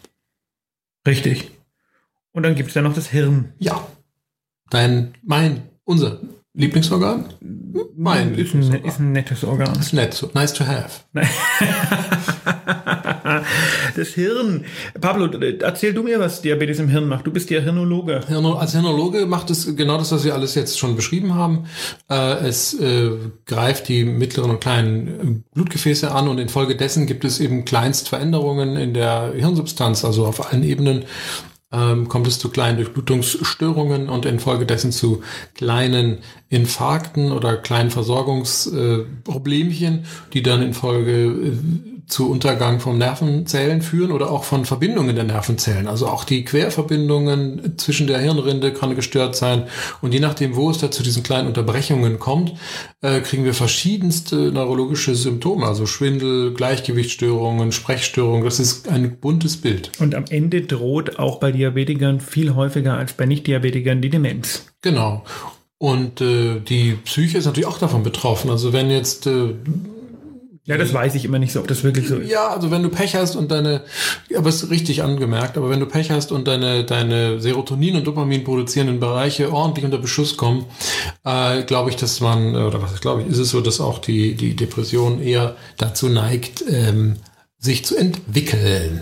[1.07, 1.51] Richtig.
[2.33, 3.53] Und dann gibt es ja noch das Hirn.
[3.59, 3.85] Ja.
[4.71, 6.21] Dein, mein, unser
[6.59, 7.27] Lieblingsorgan?
[7.97, 8.85] Mein ist ein, Lieblingsorgan.
[8.89, 9.79] ist ein nettes Organ.
[9.79, 10.91] ist nett, so nice to have.
[13.97, 14.65] Das Hirn.
[15.01, 15.27] Pablo,
[15.61, 17.27] erzähl du mir, was Diabetes im Hirn macht.
[17.27, 18.21] Du bist ja Hirnologe.
[18.29, 21.65] Hirno- Als Hirnologe macht es genau das, was wir alles jetzt schon beschrieben haben.
[22.11, 23.11] Äh, es äh,
[23.47, 28.95] greift die mittleren und kleinen äh, Blutgefäße an und infolgedessen gibt es eben Kleinstveränderungen in
[28.95, 31.05] der Hirnsubstanz, also auf allen Ebenen.
[31.71, 35.23] Ähm, kommt es zu kleinen Durchblutungsstörungen und infolgedessen zu
[35.55, 40.03] kleinen Infarkten oder kleinen Versorgungsproblemchen, äh,
[40.33, 41.53] die dann infolge äh,
[42.09, 45.87] zu Untergang von Nervenzellen führen oder auch von Verbindungen der Nervenzellen.
[45.87, 49.65] Also auch die Querverbindungen zwischen der Hirnrinde kann gestört sein.
[50.01, 52.55] Und je nachdem, wo es da zu diesen kleinen Unterbrechungen kommt,
[53.03, 55.67] äh, kriegen wir verschiedenste neurologische Symptome.
[55.67, 58.45] Also Schwindel, Gleichgewichtsstörungen, Sprechstörungen.
[58.45, 59.93] Das ist ein buntes Bild.
[59.99, 64.67] Und am Ende droht auch bei Diabetikern viel häufiger als bei Nicht-Diabetikern die Demenz.
[64.81, 65.25] Genau.
[65.79, 68.51] Und äh, die Psyche ist natürlich auch davon betroffen.
[68.51, 69.55] Also wenn jetzt äh,
[70.69, 72.31] Ja, das weiß ich immer nicht so, ob das wirklich so ist.
[72.31, 73.85] Ja, also wenn du Pech hast und deine,
[74.37, 78.07] aber es ist richtig angemerkt, aber wenn du Pech hast und deine, deine Serotonin- und
[78.07, 80.67] Dopamin produzierenden Bereiche ordentlich unter Beschuss kommen,
[81.25, 84.35] äh, glaube ich, dass man, oder was glaube ich, ist es so, dass auch die,
[84.35, 87.17] die Depression eher dazu neigt, ähm,
[87.59, 89.01] sich zu entwickeln.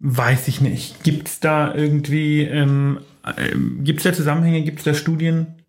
[0.00, 1.04] Weiß ich nicht.
[1.04, 2.98] Gibt es da irgendwie, ähm,
[3.38, 5.61] ähm, gibt es da Zusammenhänge, gibt es da Studien?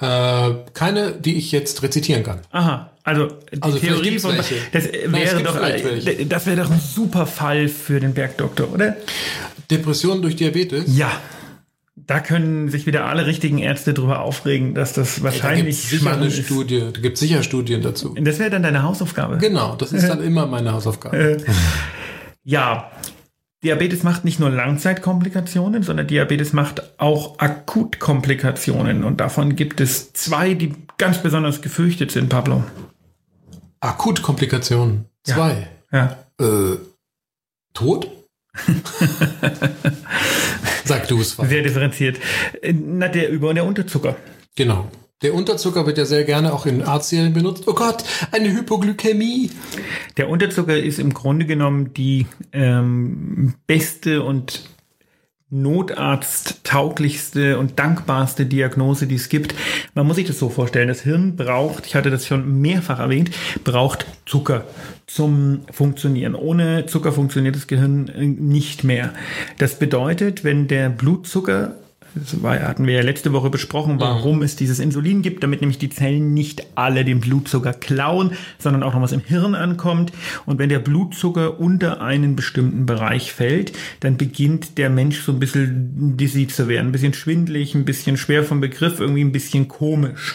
[0.00, 2.40] Äh, keine, die ich jetzt rezitieren kann.
[2.52, 4.54] Aha, also die Also Theorie von welche.
[4.72, 6.26] das Nein, wäre gibt doch vielleicht welche.
[6.26, 8.96] das wäre doch ein super Fall für den Bergdoktor, oder?
[9.70, 10.84] Depression durch Diabetes?
[10.96, 11.10] Ja.
[11.96, 16.12] Da können sich wieder alle richtigen Ärzte drüber aufregen, dass das Da gibt wahrscheinlich sicher
[16.12, 16.38] eine ist.
[16.44, 18.14] Studie, da gibt sicher Studien dazu.
[18.18, 19.36] Das wäre dann deine Hausaufgabe.
[19.38, 21.38] Genau, das ist dann immer meine Hausaufgabe.
[22.44, 22.90] Ja,
[23.64, 29.02] Diabetes macht nicht nur Langzeitkomplikationen, sondern Diabetes macht auch Akutkomplikationen.
[29.02, 32.62] Und davon gibt es zwei, die ganz besonders gefürchtet sind, Pablo.
[33.80, 35.06] Akutkomplikationen.
[35.26, 35.34] Ja.
[35.34, 35.68] Zwei.
[35.92, 36.18] Ja.
[36.40, 36.76] Äh,
[37.74, 38.10] Tod?
[40.84, 41.36] Sag du es.
[41.36, 42.18] Sehr differenziert.
[42.62, 44.16] Äh, Na, der Über- und der Unterzucker.
[44.54, 44.88] Genau.
[45.22, 47.64] Der Unterzucker wird ja sehr gerne auch in Arztserien benutzt.
[47.66, 49.50] Oh Gott, eine Hypoglykämie.
[50.16, 54.62] Der Unterzucker ist im Grunde genommen die ähm, beste und
[55.50, 59.56] notarzttauglichste und dankbarste Diagnose, die es gibt.
[59.94, 63.30] Man muss sich das so vorstellen, das Hirn braucht, ich hatte das schon mehrfach erwähnt,
[63.64, 64.66] braucht Zucker
[65.06, 66.36] zum Funktionieren.
[66.36, 69.14] Ohne Zucker funktioniert das Gehirn äh, nicht mehr.
[69.56, 71.74] Das bedeutet, wenn der Blutzucker
[72.20, 74.42] Das war, hatten wir ja letzte Woche besprochen, warum mhm.
[74.42, 78.94] es dieses Insulin gibt, damit nämlich die Zellen nicht alle den Blutzucker klauen, sondern auch
[78.94, 80.12] noch was im Hirn ankommt.
[80.46, 85.40] Und wenn der Blutzucker unter einen bestimmten Bereich fällt, dann beginnt der Mensch so ein
[85.40, 89.68] bisschen dizzy zu werden, ein bisschen schwindlig, ein bisschen schwer vom Begriff, irgendwie ein bisschen
[89.68, 90.34] komisch.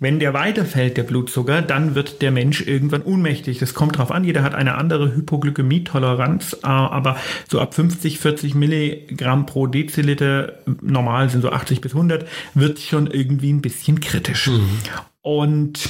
[0.00, 3.58] Wenn der weiterfällt, der Blutzucker, dann wird der Mensch irgendwann ohnmächtig.
[3.58, 4.24] Das kommt drauf an.
[4.24, 7.16] Jeder hat eine andere Hypoglykämie-Toleranz, äh, aber
[7.48, 13.06] so ab 50, 40 Milligramm pro Deziliter normal sind so 80 bis 100, wird schon
[13.06, 14.48] irgendwie ein bisschen kritisch.
[14.48, 14.78] Mhm.
[15.22, 15.80] Und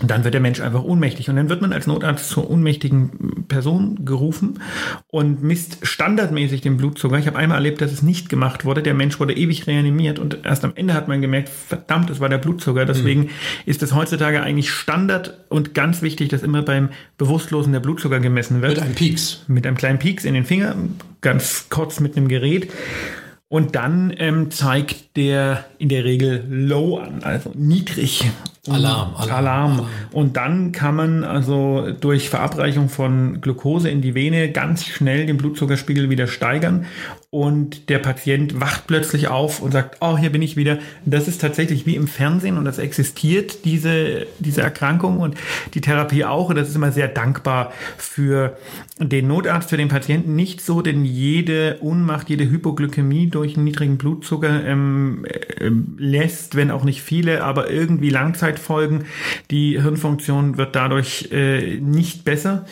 [0.00, 4.04] dann wird der Mensch einfach ohnmächtig und dann wird man als Notarzt zur ohnmächtigen Person
[4.04, 4.60] gerufen
[5.08, 7.18] und misst standardmäßig den Blutzucker.
[7.18, 8.82] Ich habe einmal erlebt, dass es nicht gemacht wurde.
[8.82, 12.28] Der Mensch wurde ewig reanimiert und erst am Ende hat man gemerkt, verdammt, es war
[12.28, 12.84] der Blutzucker.
[12.84, 13.30] Deswegen mhm.
[13.66, 18.62] ist es heutzutage eigentlich Standard und ganz wichtig, dass immer beim Bewusstlosen der Blutzucker gemessen
[18.62, 18.76] wird.
[18.76, 19.42] Mit einem Pieks.
[19.48, 20.76] Mit einem kleinen Pieks in den Finger,
[21.22, 22.70] ganz kurz mit einem Gerät.
[23.48, 28.30] Und dann ähm, zeigt der in der Regel Low an, also niedrig.
[28.68, 29.86] Alarm, Alarm, Alarm.
[30.12, 35.36] Und dann kann man also durch Verabreichung von Glucose in die Vene ganz schnell den
[35.36, 36.86] Blutzuckerspiegel wieder steigern
[37.30, 40.78] und der Patient wacht plötzlich auf und sagt, oh, hier bin ich wieder.
[41.04, 45.36] Das ist tatsächlich wie im Fernsehen und das existiert, diese, diese Erkrankung und
[45.74, 46.48] die Therapie auch.
[46.48, 48.56] Und das ist immer sehr dankbar für
[48.98, 53.98] den Notarzt, für den Patienten nicht so, denn jede Ohnmacht, jede Hypoglykämie durch einen niedrigen
[53.98, 58.08] Blutzucker ähm, äh, lässt, wenn auch nicht viele, aber irgendwie
[58.48, 59.04] Langzeitfolgen.
[59.50, 62.66] Die Hirnfunktion wird dadurch äh, nicht besser.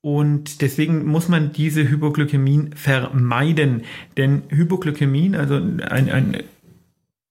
[0.00, 3.82] Und deswegen muss man diese Hypoglykämien vermeiden.
[4.16, 6.42] Denn Hypoglykämien, also ein, ein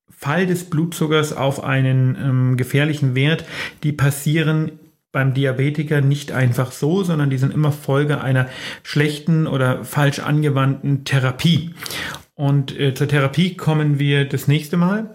[0.09, 3.45] Fall des Blutzuckers auf einen ähm, gefährlichen Wert,
[3.83, 4.71] die passieren
[5.13, 8.47] beim Diabetiker nicht einfach so, sondern die sind immer Folge einer
[8.83, 11.73] schlechten oder falsch angewandten Therapie.
[12.35, 15.11] Und äh, zur Therapie kommen wir das nächste Mal.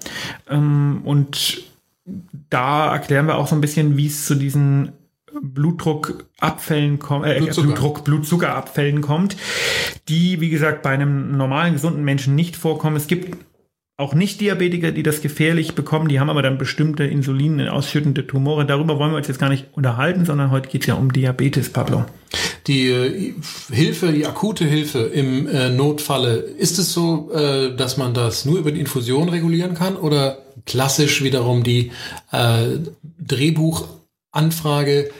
[0.49, 1.63] Ähm, und
[2.05, 4.93] da erklären wir auch so ein bisschen, wie es zu diesen
[5.41, 7.67] Blutdruckabfällen kommt, äh, Blutzucker.
[7.67, 9.37] Blutdruck, Blutzuckerabfällen kommt,
[10.09, 12.97] die, wie gesagt, bei einem normalen, gesunden Menschen nicht vorkommen.
[12.97, 13.37] Es gibt
[13.97, 18.67] auch Nicht-Diabetiker, die das gefährlich bekommen, die haben aber dann bestimmte Insulin ausschüttende Tumore.
[18.67, 21.71] Darüber wollen wir uns jetzt gar nicht unterhalten, sondern heute geht es ja um Diabetes,
[21.71, 22.05] Pablo.
[22.67, 23.35] Die äh,
[23.71, 28.59] Hilfe, die akute Hilfe im äh, Notfalle, ist es so, äh, dass man das nur
[28.59, 31.93] über die Infusion regulieren kann oder klassisch wiederum die
[32.31, 32.79] äh,
[33.19, 35.11] Drehbuchanfrage,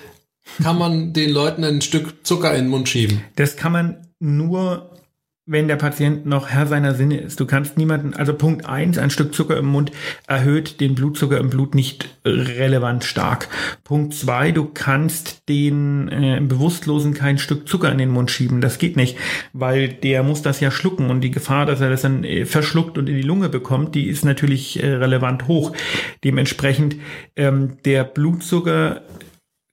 [0.63, 3.23] kann man den Leuten ein Stück Zucker in den Mund schieben?
[3.37, 4.92] Das kann man nur
[5.45, 7.41] wenn der Patient noch Herr seiner Sinne ist.
[7.41, 9.91] Du kannst niemanden, also Punkt eins, ein Stück Zucker im Mund
[10.29, 13.49] erhöht den Blutzucker im Blut nicht relevant stark.
[13.83, 18.61] Punkt zwei, du kannst den äh, Bewusstlosen kein Stück Zucker in den Mund schieben.
[18.61, 19.17] Das geht nicht,
[19.53, 22.97] weil der muss das ja schlucken und die Gefahr, dass er das dann äh, verschluckt
[22.97, 25.73] und in die Lunge bekommt, die ist natürlich äh, relevant hoch.
[26.23, 26.97] Dementsprechend
[27.35, 29.03] ähm, der Blutzucker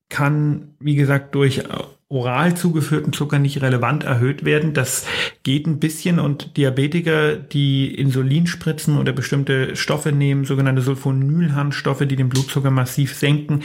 [0.10, 1.64] kann, wie gesagt, durch
[2.10, 4.74] oral zugeführten Zucker nicht relevant erhöht werden.
[4.74, 5.06] Das
[5.44, 12.16] geht ein bisschen und Diabetiker, die Insulin spritzen oder bestimmte Stoffe nehmen, sogenannte Sulfonylharnstoffe, die
[12.16, 13.62] den Blutzucker massiv senken,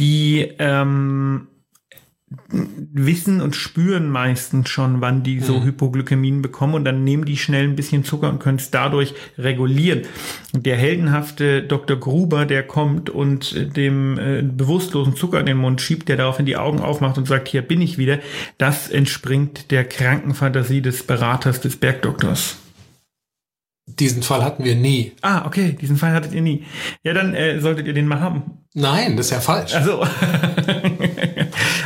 [0.00, 1.46] die ähm,
[2.50, 5.64] wissen und spüren meistens schon, wann die so mhm.
[5.64, 10.02] Hypoglykämien bekommen und dann nehmen die schnell ein bisschen Zucker und können es dadurch regulieren.
[10.52, 11.96] Der heldenhafte Dr.
[11.96, 16.56] Gruber, der kommt und dem äh, bewusstlosen Zucker in den Mund schiebt, der daraufhin die
[16.56, 18.18] Augen aufmacht und sagt, hier bin ich wieder,
[18.58, 22.56] das entspringt der Krankenfantasie des Beraters des Bergdoktors.
[23.86, 25.12] Diesen Fall hatten wir nie.
[25.22, 26.64] Ah, okay, diesen Fall hattet ihr nie.
[27.02, 28.58] Ja, dann äh, solltet ihr den mal haben.
[28.74, 29.74] Nein, das ist ja falsch.
[29.74, 30.06] Also,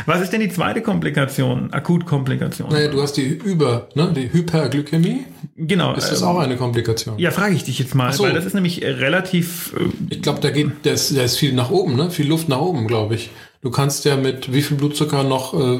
[0.07, 2.69] was ist denn die zweite Komplikation, Akutkomplikation?
[2.69, 5.25] Naja, du hast die Über, ne, die Hyperglykämie.
[5.57, 5.93] Genau.
[5.95, 7.19] Ist das ähm, auch eine Komplikation?
[7.19, 8.23] Ja, frage ich dich jetzt mal, so.
[8.23, 9.73] weil das ist nämlich relativ.
[9.77, 12.09] Äh, ich glaube, da geht, da ist, da ist viel nach oben, ne?
[12.09, 13.31] Viel Luft nach oben, glaube ich.
[13.61, 15.79] Du kannst ja mit wie viel Blutzucker noch äh,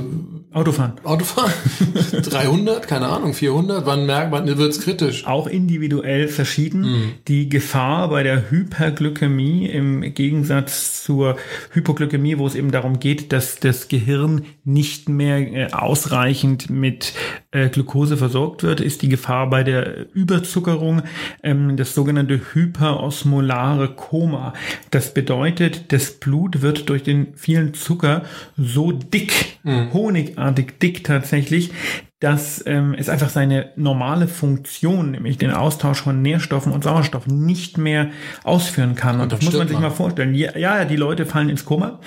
[0.53, 0.93] Autofahren.
[1.03, 1.51] Autofahren?
[2.23, 2.87] 300?
[2.87, 3.85] Keine Ahnung, 400?
[3.85, 5.27] Wann merkt man, wird es kritisch?
[5.27, 6.81] Auch individuell verschieden.
[6.81, 7.11] Mm.
[7.27, 11.35] Die Gefahr bei der Hyperglykämie im Gegensatz zur
[11.71, 17.13] Hypoglykämie, wo es eben darum geht, dass das Gehirn nicht mehr äh, ausreichend mit
[17.51, 21.01] äh, Glucose versorgt wird, ist die Gefahr bei der Überzuckerung
[21.43, 24.53] ähm, das sogenannte hyperosmolare Koma.
[24.91, 28.23] Das bedeutet, das Blut wird durch den vielen Zucker
[28.57, 29.93] so dick, mm.
[29.93, 31.71] honigartig dick tatsächlich,
[32.19, 37.77] dass ähm, es einfach seine normale Funktion, nämlich den Austausch von Nährstoffen und Sauerstoff, nicht
[37.77, 38.09] mehr
[38.43, 39.17] ausführen kann.
[39.17, 40.33] Und, und das muss man sich mal vorstellen.
[40.33, 41.99] Ja, ja, die Leute fallen ins Koma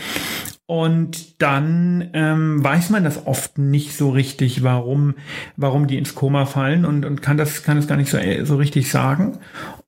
[0.66, 5.14] Und dann ähm, weiß man das oft nicht so richtig, warum,
[5.56, 8.44] warum die ins Koma fallen und, und kann das, kann das gar nicht so, äh,
[8.44, 9.38] so richtig sagen.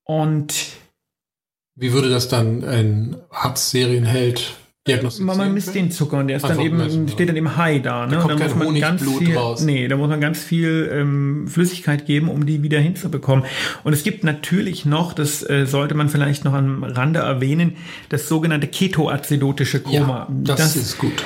[0.05, 0.55] Und
[1.75, 4.55] wie würde das dann ein Arztserienheld
[4.87, 5.39] diagnostizieren?
[5.39, 8.07] Man misst den Zucker und der ist dann eben, messen, steht dann eben high da.
[8.07, 8.17] Ne?
[8.17, 9.63] Da kommt muss man ganz viel, raus.
[9.63, 13.45] Nee, da muss man ganz viel ähm, Flüssigkeit geben, um die wieder hinzubekommen.
[13.85, 17.77] Und es gibt natürlich noch, das äh, sollte man vielleicht noch am Rande erwähnen,
[18.09, 20.29] das sogenannte ketoacidotische Koma.
[20.29, 21.25] Ja, das, das ist gut.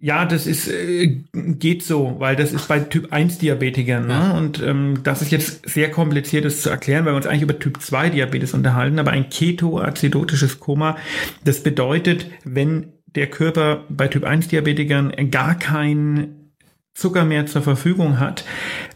[0.00, 4.06] Ja, das ist äh, geht so, weil das ist bei Typ 1 Diabetikern.
[4.06, 4.12] Ne?
[4.12, 4.30] Ja.
[4.32, 7.58] Und ähm, das ist jetzt sehr kompliziert, das zu erklären, weil wir uns eigentlich über
[7.58, 8.98] Typ 2 Diabetes unterhalten.
[8.98, 10.96] Aber ein ketoacidotisches Koma,
[11.44, 16.52] das bedeutet, wenn der Körper bei Typ 1 Diabetikern gar keinen
[16.94, 18.44] Zucker mehr zur Verfügung hat,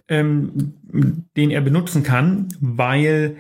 [0.09, 0.75] ähm,
[1.37, 3.37] den er benutzen kann, weil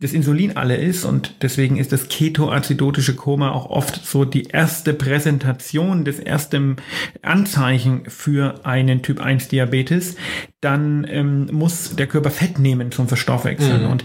[0.00, 4.94] das Insulin alle ist und deswegen ist das ketoacidotische Koma auch oft so die erste
[4.94, 6.76] Präsentation, das erste
[7.22, 10.16] Anzeichen für einen Typ 1 Diabetes,
[10.60, 13.90] dann ähm, muss der Körper Fett nehmen zum Verstoffwechseln mhm.
[13.90, 14.04] und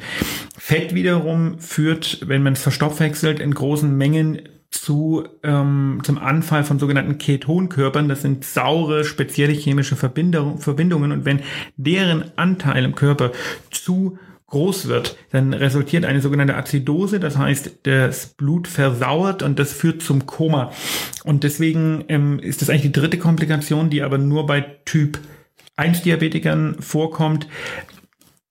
[0.56, 6.80] Fett wiederum führt, wenn man es verstoffwechselt, in großen Mengen zu, ähm, zum Anfall von
[6.80, 8.10] sogenannten Ketonkörpern.
[8.10, 11.42] Das sind saure, spezielle chemische Verbindung, Verbindungen und wenn
[11.78, 13.32] deren Anteil im Körper
[13.72, 19.74] zu groß wird, dann resultiert eine sogenannte Azidose, das heißt, das Blut versauert und das
[19.74, 20.72] führt zum Koma.
[21.24, 25.20] Und deswegen ähm, ist das eigentlich die dritte Komplikation, die aber nur bei Typ
[25.78, 27.48] 1 Diabetikern vorkommt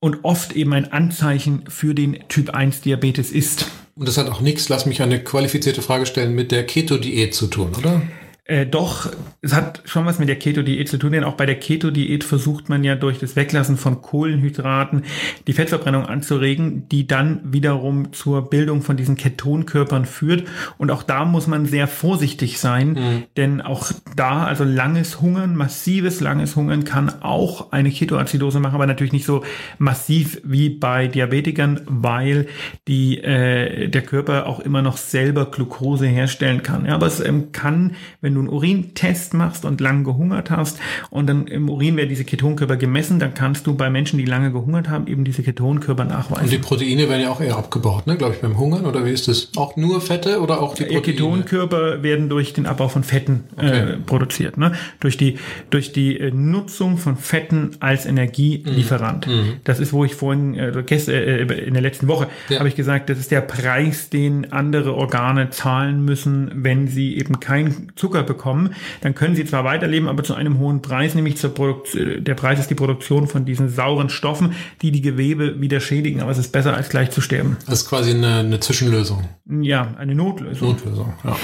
[0.01, 3.71] und oft eben ein Anzeichen für den Typ 1 Diabetes ist.
[3.95, 7.47] Und das hat auch nichts, lass mich eine qualifizierte Frage stellen, mit der Keto-Diät zu
[7.47, 8.03] tun, oder?
[8.47, 11.59] Äh, doch, es hat schon was mit der Keto-Diät zu tun, denn auch bei der
[11.59, 15.05] Keto-Diät versucht man ja durch das Weglassen von Kohlenhydraten
[15.47, 20.47] die Fettverbrennung anzuregen, die dann wiederum zur Bildung von diesen Ketonkörpern führt.
[20.77, 23.23] Und auch da muss man sehr vorsichtig sein, mhm.
[23.39, 28.87] denn auch da, also langes Hungern, massives langes Hungern kann auch eine Ketoazidose machen, aber
[28.87, 29.43] natürlich nicht so
[29.79, 32.47] massiv wie bei Diabetikern, weil
[32.89, 36.85] die, äh, der Körper auch immer noch selber Glucose herstellen kann.
[36.85, 40.79] Ja, aber es ähm, kann, wenn wenn du einen Urintest machst und lang gehungert hast
[41.11, 44.51] und dann im Urin werden diese Ketonkörper gemessen, dann kannst du bei Menschen, die lange
[44.51, 46.45] gehungert haben, eben diese Ketonkörper nachweisen.
[46.45, 48.17] Und die Proteine werden ja auch eher abgebaut, ne?
[48.17, 49.51] glaube ich, beim Hungern oder wie ist das?
[49.57, 51.03] Auch nur Fette oder auch die Proteine?
[51.03, 53.79] Ketonkörper werden durch den Abbau von Fetten äh, okay.
[53.79, 54.73] äh, produziert, ne?
[55.01, 55.39] durch die,
[55.71, 59.27] durch die äh, Nutzung von Fetten als Energielieferant.
[59.27, 59.33] Mhm.
[59.33, 59.53] mhm.
[59.65, 62.59] Das ist, wo ich vorhin, äh, gestern, äh, in der letzten Woche, ja.
[62.59, 67.39] habe ich gesagt, das ist der Preis, den andere Organe zahlen müssen, wenn sie eben
[67.41, 71.55] kein Zucker bekommen, dann können sie zwar weiterleben, aber zu einem hohen Preis, nämlich zur
[71.55, 76.21] Produktion, der Preis ist die Produktion von diesen sauren Stoffen, die die Gewebe wieder schädigen,
[76.21, 77.57] aber es ist besser als gleich zu sterben.
[77.67, 79.29] Das ist quasi eine, eine Zwischenlösung.
[79.47, 80.71] Ja, eine Notlösung.
[80.71, 81.37] Notlösung, ja.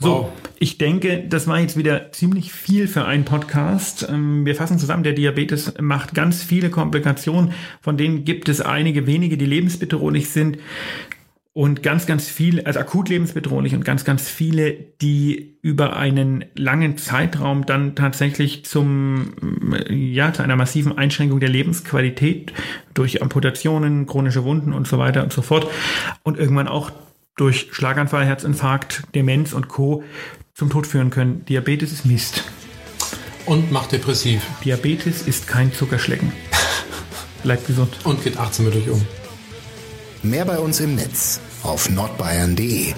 [0.00, 0.28] So, wow.
[0.60, 4.06] ich denke, das war jetzt wieder ziemlich viel für einen Podcast.
[4.08, 9.08] Ähm, wir fassen zusammen, der Diabetes macht ganz viele Komplikationen, von denen gibt es einige
[9.08, 10.58] wenige, die lebensbedrohlich sind
[11.58, 16.96] und ganz, ganz viel, also akut lebensbedrohlich und ganz, ganz viele, die über einen langen
[16.98, 19.32] Zeitraum dann tatsächlich zum,
[19.90, 22.52] ja, zu einer massiven Einschränkung der Lebensqualität
[22.94, 25.68] durch Amputationen, chronische Wunden und so weiter und so fort
[26.22, 26.92] und irgendwann auch
[27.34, 30.04] durch Schlaganfall, Herzinfarkt, Demenz und Co.
[30.54, 31.44] zum Tod führen können.
[31.46, 32.44] Diabetes ist Mist.
[33.46, 34.46] Und macht depressiv.
[34.64, 36.32] Diabetes ist kein Zuckerschlecken.
[37.42, 37.98] Bleibt gesund.
[38.04, 39.04] Und geht achtsam mit euch um.
[40.22, 42.94] Mehr bei uns im Netz auf nordbayern.de.